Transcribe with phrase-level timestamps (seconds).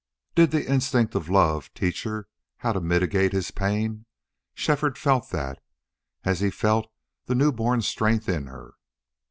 [0.33, 4.07] Did the instinct of love teach her how to mitigate his pain?
[4.55, 5.59] Shefford felt that,
[6.23, 6.87] as he felt
[7.27, 8.73] the new born strength in her.